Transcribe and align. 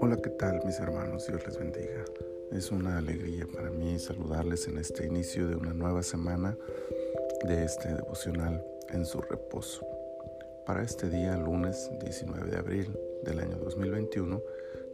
Hola, 0.00 0.16
¿qué 0.20 0.30
tal 0.30 0.60
mis 0.64 0.80
hermanos? 0.80 1.26
Dios 1.28 1.46
les 1.46 1.56
bendiga. 1.56 2.04
Es 2.50 2.72
una 2.72 2.98
alegría 2.98 3.46
para 3.54 3.70
mí 3.70 3.96
saludarles 3.98 4.66
en 4.66 4.78
este 4.78 5.06
inicio 5.06 5.46
de 5.46 5.54
una 5.54 5.72
nueva 5.72 6.02
semana 6.02 6.58
de 7.46 7.64
este 7.64 7.94
devocional 7.94 8.64
en 8.88 9.06
su 9.06 9.20
reposo. 9.20 9.86
Para 10.66 10.82
este 10.82 11.08
día, 11.08 11.36
lunes 11.36 11.88
19 12.00 12.50
de 12.50 12.56
abril 12.56 12.98
del 13.22 13.38
año 13.38 13.56
2021, 13.58 14.42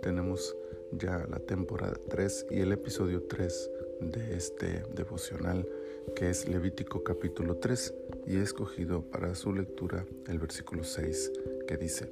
tenemos 0.03 0.55
ya 0.93 1.27
la 1.31 1.39
temporada 1.39 1.95
3 2.11 2.49
y 2.51 2.61
el 2.61 2.73
episodio 2.73 3.23
3 3.23 3.71
de 4.01 4.37
este 4.37 4.83
devocional 4.95 5.67
que 6.15 6.31
es 6.31 6.49
Levítico 6.49 7.03
capítulo 7.03 7.57
3 7.57 7.95
y 8.27 8.37
he 8.37 8.43
escogido 8.43 9.03
para 9.03 9.35
su 9.35 9.53
lectura 9.53 10.05
el 10.27 10.39
versículo 10.39 10.85
6 10.85 11.33
que 11.67 11.77
dice, 11.77 12.09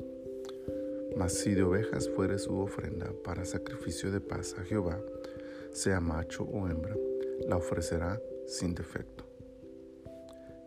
Mas 1.17 1.35
si 1.35 1.55
de 1.55 1.63
ovejas 1.63 2.09
fuere 2.09 2.39
su 2.39 2.59
ofrenda 2.59 3.13
para 3.23 3.45
sacrificio 3.45 4.11
de 4.11 4.21
paz 4.21 4.57
a 4.59 4.65
Jehová, 4.65 4.99
sea 5.73 6.01
macho 6.01 6.45
o 6.45 6.69
hembra, 6.69 6.97
la 7.47 7.57
ofrecerá 7.57 8.21
sin 8.47 8.75
defecto. 8.75 9.25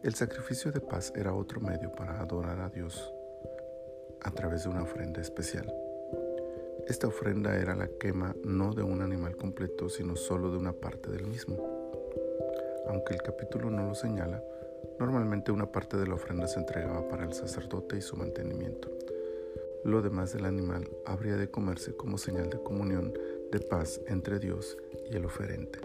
El 0.04 0.16
sacrificio 0.16 0.72
de 0.72 0.80
paz 0.80 1.12
era 1.16 1.34
otro 1.34 1.60
medio 1.60 1.92
para 1.92 2.22
adorar 2.22 2.60
a 2.62 2.70
Dios 2.70 3.12
a 4.22 4.32
través 4.32 4.64
de 4.64 4.70
una 4.70 4.84
ofrenda 4.84 5.22
especial. 5.22 5.74
Esta 6.88 7.08
ofrenda 7.08 7.58
era 7.58 7.76
la 7.76 7.88
quema 7.88 8.34
no 8.46 8.74
de 8.74 8.84
un 8.84 9.02
animal 9.02 9.36
completo, 9.36 9.90
sino 9.90 10.16
solo 10.16 10.52
de 10.52 10.58
una 10.58 10.72
parte 10.72 11.12
del 11.12 11.28
mismo. 11.28 11.77
Aunque 12.90 13.14
el 13.14 13.22
capítulo 13.22 13.70
no 13.70 13.88
lo 13.88 13.96
señala, 13.96 14.44
normalmente 15.00 15.52
una 15.52 15.72
parte 15.72 15.98
de 15.98 16.08
la 16.08 16.16
ofrenda 16.16 16.48
se 16.48 16.60
entregaba 16.60 17.08
para 17.08 17.26
el 17.26 17.34
sacerdote 17.34 17.98
y 17.98 18.02
su 18.02 18.16
mantenimiento. 18.16 18.90
Lo 19.84 20.02
demás 20.02 20.34
del 20.34 20.46
animal 20.46 20.90
habría 21.06 21.38
de 21.38 21.50
comerse 21.50 21.96
como 21.96 22.18
señal 22.18 22.50
de 22.50 22.62
comunión 22.62 23.14
de 23.52 23.60
paz 23.60 24.02
entre 24.08 24.40
Dios 24.40 24.78
y 25.10 25.16
el 25.16 25.26
oferente. 25.26 25.80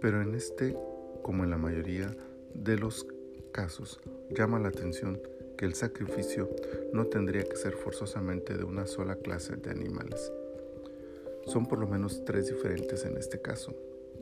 Pero 0.00 0.22
en 0.22 0.34
este, 0.34 0.76
como 1.22 1.44
en 1.44 1.50
la 1.50 1.58
mayoría 1.58 2.14
de 2.54 2.76
los 2.76 3.06
casos, 3.52 4.00
llama 4.30 4.58
la 4.58 4.68
atención 4.68 5.20
que 5.56 5.64
el 5.64 5.74
sacrificio 5.74 6.50
no 6.92 7.06
tendría 7.06 7.44
que 7.44 7.56
ser 7.56 7.72
forzosamente 7.72 8.56
de 8.56 8.64
una 8.64 8.86
sola 8.86 9.16
clase 9.16 9.56
de 9.56 9.70
animales. 9.70 10.32
Son 11.46 11.66
por 11.66 11.78
lo 11.78 11.86
menos 11.86 12.24
tres 12.24 12.48
diferentes 12.48 13.04
en 13.04 13.16
este 13.16 13.40
caso, 13.40 13.74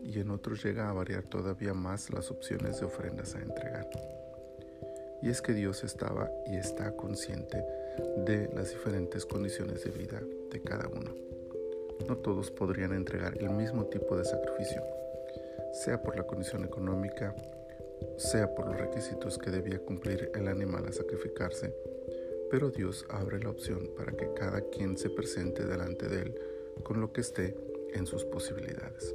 y 0.05 0.21
en 0.21 0.31
otros 0.31 0.63
llega 0.63 0.89
a 0.89 0.93
variar 0.93 1.25
todavía 1.25 1.75
más 1.75 2.11
las 2.11 2.31
opciones 2.31 2.79
de 2.79 2.87
ofrendas 2.87 3.35
a 3.35 3.41
entregar. 3.41 3.89
Y 5.23 5.31
es 5.31 5.41
que 5.41 5.55
Dios 5.55 5.85
estaba 5.85 6.31
y 6.47 6.57
está 6.57 6.95
consciente 6.95 7.65
de 8.27 8.51
las 8.55 8.71
diferentes 8.71 9.25
condiciones 9.25 9.83
de 9.85 9.91
vida 9.91 10.21
de 10.51 10.61
cada 10.61 10.89
uno. 10.89 11.15
No 12.09 12.19
todos 12.19 12.51
podrían 12.51 12.93
entregar 12.93 13.39
el 13.39 13.51
mismo 13.51 13.87
tipo 13.87 14.17
de 14.17 14.25
sacrificio, 14.25 14.83
sea 15.73 16.03
por 16.03 16.17
la 16.17 16.25
condición 16.25 16.65
económica, 16.65 17.35
sea 18.17 18.55
por 18.55 18.67
los 18.67 18.77
requisitos 18.77 19.39
que 19.39 19.51
debía 19.51 19.79
cumplir 19.79 20.31
el 20.35 20.49
animal 20.49 20.87
a 20.87 20.93
sacrificarse, 20.93 21.75
pero 22.51 22.71
Dios 22.71 23.07
abre 23.09 23.39
la 23.41 23.51
opción 23.51 23.91
para 23.97 24.13
que 24.13 24.33
cada 24.35 24.61
quien 24.61 24.99
se 24.99 25.11
presente 25.11 25.65
delante 25.65 26.09
de 26.09 26.23
Él 26.23 26.41
con 26.83 27.01
lo 27.01 27.13
que 27.13 27.23
esté 27.23 27.57
en 27.95 28.07
sus 28.07 28.25
posibilidades. 28.25 29.15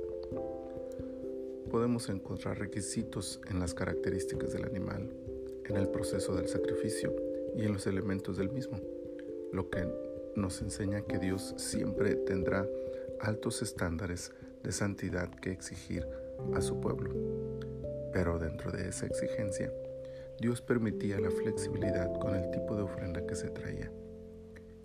Podemos 1.69 2.09
encontrar 2.09 2.57
requisitos 2.57 3.39
en 3.47 3.59
las 3.59 3.75
características 3.75 4.53
del 4.53 4.65
animal, 4.65 5.13
en 5.65 5.77
el 5.77 5.87
proceso 5.89 6.35
del 6.35 6.47
sacrificio 6.47 7.15
y 7.55 7.63
en 7.63 7.73
los 7.73 7.85
elementos 7.85 8.37
del 8.37 8.49
mismo, 8.49 8.79
lo 9.53 9.69
que 9.69 9.87
nos 10.35 10.61
enseña 10.61 11.01
que 11.01 11.19
Dios 11.19 11.53
siempre 11.57 12.15
tendrá 12.15 12.67
altos 13.19 13.61
estándares 13.61 14.31
de 14.63 14.71
santidad 14.71 15.29
que 15.29 15.51
exigir 15.51 16.07
a 16.55 16.61
su 16.61 16.79
pueblo. 16.79 17.11
Pero 18.13 18.39
dentro 18.39 18.71
de 18.71 18.89
esa 18.89 19.05
exigencia, 19.05 19.71
Dios 20.39 20.61
permitía 20.61 21.19
la 21.19 21.29
flexibilidad 21.29 22.11
con 22.19 22.35
el 22.35 22.49
tipo 22.49 22.75
de 22.75 22.83
ofrenda 22.83 23.25
que 23.27 23.35
se 23.35 23.49
traía. 23.49 23.91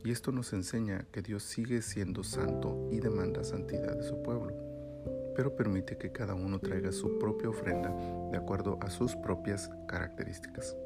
Y 0.05 0.11
esto 0.11 0.33
nos 0.33 0.53
enseña 0.53 1.07
que 1.13 1.23
Dios 1.23 1.45
sigue 1.45 1.81
siendo 1.81 2.25
santo 2.25 2.89
y 2.93 3.01
demanda 3.01 3.43
santidad 3.43 3.97
de 3.97 4.03
su 4.03 4.23
pueblo, 4.23 4.53
pero 5.35 5.55
permite 5.55 5.97
que 5.97 6.13
cada 6.13 6.35
uno 6.35 6.59
traiga 6.59 6.93
su 6.93 7.19
propia 7.19 7.49
ofrenda 7.49 7.95
de 8.31 8.39
acuerdo 8.39 8.79
a 8.81 8.91
sus 8.91 9.17
propias 9.17 9.71
características. 9.87 10.77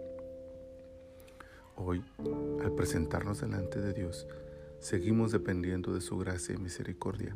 Hoy, 1.76 2.02
al 2.64 2.72
presentarnos 2.74 3.40
delante 3.40 3.80
de 3.80 3.92
Dios, 3.92 4.26
seguimos 4.80 5.32
dependiendo 5.32 5.94
de 5.94 6.00
su 6.00 6.18
gracia 6.18 6.54
y 6.54 6.58
misericordia, 6.58 7.34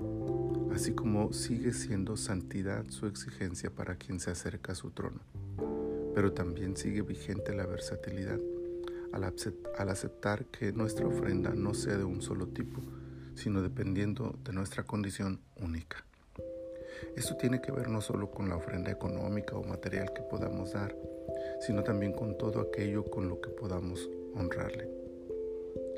así 0.74 0.94
como 0.94 1.32
sigue 1.32 1.72
siendo 1.72 2.16
santidad 2.16 2.84
su 2.88 3.06
exigencia 3.06 3.70
para 3.70 3.96
quien 3.96 4.18
se 4.18 4.30
acerca 4.30 4.72
a 4.72 4.76
su 4.76 4.90
trono. 4.90 5.20
Pero 6.14 6.32
también 6.32 6.76
sigue 6.76 7.02
vigente 7.02 7.54
la 7.54 7.66
versatilidad 7.66 8.40
al 9.12 9.88
aceptar 9.88 10.46
que 10.46 10.72
nuestra 10.72 11.06
ofrenda 11.06 11.50
no 11.54 11.74
sea 11.74 11.98
de 11.98 12.04
un 12.04 12.22
solo 12.22 12.48
tipo, 12.48 12.80
sino 13.34 13.62
dependiendo 13.62 14.38
de 14.44 14.52
nuestra 14.52 14.84
condición 14.84 15.40
única. 15.60 16.04
Esto 17.16 17.36
tiene 17.36 17.60
que 17.60 17.72
ver 17.72 17.88
no 17.88 18.00
solo 18.00 18.30
con 18.30 18.48
la 18.48 18.56
ofrenda 18.56 18.90
económica 18.90 19.56
o 19.56 19.62
material 19.62 20.12
que 20.12 20.22
podamos 20.22 20.72
dar, 20.72 20.94
sino 21.60 21.82
también 21.82 22.12
con 22.12 22.36
todo 22.36 22.60
aquello 22.60 23.04
con 23.04 23.28
lo 23.28 23.40
que 23.40 23.50
podamos 23.50 24.08
honrarle. 24.34 24.88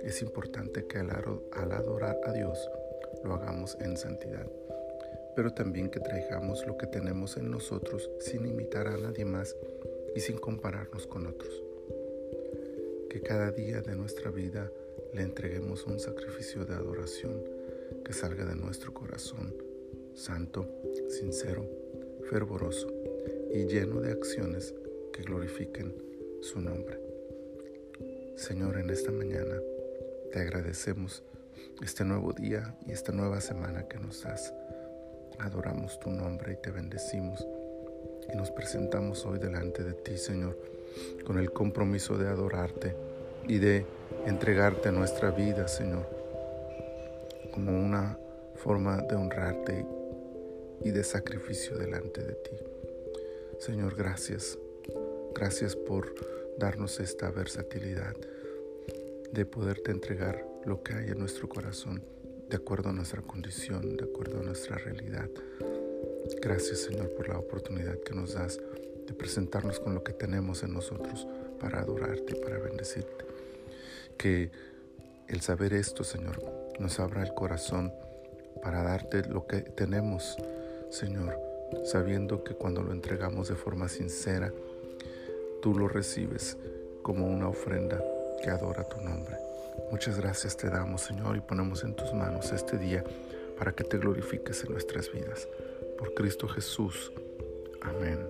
Es 0.03 0.21
importante 0.23 0.87
que 0.87 0.99
al 0.99 1.73
adorar 1.73 2.21
a 2.25 2.33
Dios 2.33 2.71
lo 3.25 3.35
hagamos 3.35 3.77
en 3.81 3.97
santidad, 3.97 4.47
pero 5.35 5.53
también 5.53 5.89
que 5.89 6.01
traigamos 6.01 6.67
lo 6.67 6.77
que 6.77 6.87
tenemos 6.87 7.37
en 7.37 7.51
nosotros 7.51 8.11
sin 8.19 8.47
imitar 8.47 8.87
a 8.87 8.99
nadie 8.99 9.25
más 9.25 9.57
y 10.15 10.21
sin 10.21 10.39
compararnos 10.39 11.07
con 11.07 11.27
otros. 11.27 11.63
Que 13.09 13.21
cada 13.23 13.51
día 13.51 13.81
de 13.81 13.97
nuestra 13.97 14.31
vida 14.31 14.71
le 15.15 15.23
entreguemos 15.23 15.87
un 15.87 15.99
sacrificio 15.99 16.65
de 16.65 16.75
adoración 16.75 17.43
que 18.05 18.13
salga 18.13 18.45
de 18.45 18.57
nuestro 18.57 18.93
corazón, 18.93 19.55
santo, 20.25 20.67
sincero, 21.11 21.69
fervoroso 22.31 22.89
y 23.53 23.67
lleno 23.67 24.01
de 24.01 24.13
acciones 24.13 24.75
que 25.13 25.23
glorifiquen 25.23 25.95
su 26.41 26.63
nombre. 26.63 26.99
Señor, 28.35 28.79
en 28.79 28.89
esta 28.89 29.13
mañana, 29.13 29.61
te 30.33 30.39
agradecemos 30.41 31.23
este 31.83 32.07
nuevo 32.07 32.33
día 32.33 32.75
y 32.87 32.93
esta 32.93 33.13
nueva 33.13 33.43
semana 33.43 33.87
que 33.87 33.99
nos 33.99 34.23
das. 34.23 34.55
Adoramos 35.41 36.01
tu 36.01 36.11
nombre 36.11 36.55
y 36.55 36.57
te 36.57 36.71
bendecimos. 36.71 37.47
Y 38.33 38.35
nos 38.35 38.51
presentamos 38.51 39.27
hoy 39.27 39.39
delante 39.39 39.85
de 39.85 39.93
ti, 39.93 40.17
Señor, 40.17 40.59
con 41.27 41.39
el 41.39 41.53
compromiso 41.53 42.17
de 42.17 42.29
adorarte 42.29 42.97
y 43.47 43.59
de 43.59 43.85
entregarte 44.25 44.91
nuestra 44.91 45.31
vida, 45.33 45.69
Señor, 45.69 46.09
como 47.53 47.73
una 47.73 48.19
forma 48.55 49.03
de 49.03 49.17
honrarte 49.17 49.85
y 50.85 50.91
de 50.91 51.03
sacrificio 51.03 51.77
delante 51.77 52.23
de 52.23 52.35
ti. 52.35 52.57
Señor, 53.59 53.97
gracias. 53.97 54.59
Gracias 55.35 55.75
por 55.75 56.15
darnos 56.59 57.01
esta 57.01 57.31
versatilidad 57.31 58.15
de 59.33 59.47
poderte 59.47 59.91
entregar 59.91 60.47
lo 60.65 60.83
que 60.83 60.95
hay 60.95 61.11
en 61.11 61.19
nuestro 61.19 61.49
corazón, 61.49 62.05
de 62.49 62.57
acuerdo 62.57 62.91
a 62.91 62.93
nuestra 62.93 63.23
condición, 63.23 63.97
de 63.97 64.05
acuerdo 64.05 64.41
a 64.41 64.43
nuestra 64.43 64.77
realidad. 64.77 65.29
Gracias 66.41 66.81
Señor 66.81 67.11
por 67.15 67.29
la 67.29 67.39
oportunidad 67.39 67.99
que 67.99 68.15
nos 68.15 68.35
das 68.35 68.61
de 69.07 69.15
presentarnos 69.15 69.81
con 69.81 69.95
lo 69.95 70.05
que 70.05 70.13
tenemos 70.13 70.63
en 70.63 70.73
nosotros 70.73 71.27
para 71.59 71.81
adorarte 71.81 72.37
para 72.37 72.59
bendecirte. 72.59 73.25
Que 74.17 74.51
el 75.29 75.41
saber 75.41 75.75
esto, 75.75 76.05
Señor, 76.05 76.43
nos 76.79 77.01
abra 77.01 77.23
el 77.23 77.35
corazón 77.35 77.93
para 78.63 78.83
darte 78.83 79.27
lo 79.29 79.47
que 79.47 79.61
tenemos, 79.61 80.37
Señor, 80.95 81.37
sabiendo 81.83 82.45
que 82.45 82.55
cuando 82.55 82.81
lo 82.81 82.93
entregamos 82.93 83.49
de 83.49 83.57
forma 83.57 83.89
sincera, 83.89 84.53
tú 85.61 85.77
lo 85.77 85.89
recibes 85.89 86.57
como 87.03 87.27
una 87.27 87.49
ofrenda 87.49 88.01
que 88.41 88.51
adora 88.51 88.89
tu 88.89 89.01
nombre. 89.01 89.35
Muchas 89.91 90.21
gracias 90.21 90.57
te 90.57 90.71
damos, 90.71 91.01
Señor, 91.03 91.37
y 91.37 91.41
ponemos 91.41 91.83
en 91.83 91.97
tus 91.97 92.15
manos 92.15 92.53
este 92.53 92.79
día 92.79 93.03
para 93.59 93.73
que 93.73 93.83
te 93.83 93.99
glorifiques 93.99 94.63
en 94.63 94.71
nuestras 94.71 95.11
vidas. 95.11 95.49
Por 95.99 96.15
Cristo 96.15 96.47
Jesús. 96.47 97.11
Amén. 97.81 98.21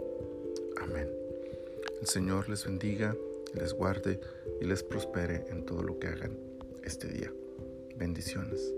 Amén. 0.81 1.11
El 2.01 2.07
Señor 2.07 2.49
les 2.49 2.65
bendiga, 2.65 3.15
les 3.53 3.75
guarde 3.75 4.19
y 4.63 4.65
les 4.65 4.83
prospere 4.83 5.45
en 5.51 5.67
todo 5.67 5.83
lo 5.83 5.99
que 5.99 6.09
hagan 6.09 6.39
este 6.83 7.09
día. 7.09 7.31
Bendiciones. 7.95 8.73